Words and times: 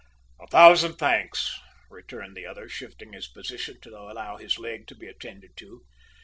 "A 0.39 0.47
thousand 0.47 0.95
thanks," 0.95 1.59
returned 1.87 2.35
the 2.35 2.47
other, 2.47 2.67
shifting 2.67 3.13
his 3.13 3.27
position 3.27 3.79
to 3.81 3.95
allow 3.95 4.37
his 4.37 4.57
leg 4.57 4.87
to 4.87 4.95
be 4.95 5.05
attended 5.07 5.55
to. 5.57 5.83